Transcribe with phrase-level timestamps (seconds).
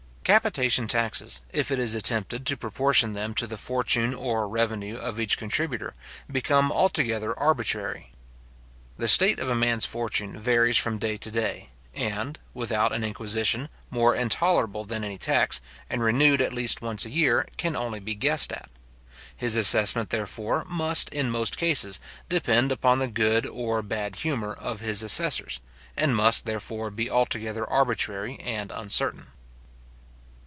[0.23, 5.19] Capitation taxes, if it is attempted to proportion them to the fortune or revenue of
[5.19, 5.91] each contributor,
[6.31, 8.13] become altogether arbitrary.
[8.97, 13.67] The state of a man's fortune varies from day to day; and, without an inquisition,
[13.89, 15.59] more intolerable than any tax,
[15.89, 18.69] and renewed at least once every year, can only be guessed at.
[19.35, 21.99] His assessment, therefore, must, in most cases,
[22.29, 25.59] depend upon the good or bad humour of his assessors,
[25.97, 29.27] and must, therefore, be altogether arbitrary and uncertain.